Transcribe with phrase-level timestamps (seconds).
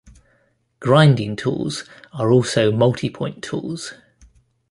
[0.79, 3.93] Grinding tools are also multipoint tools.